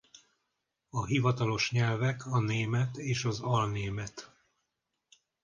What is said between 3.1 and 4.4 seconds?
az alnémet.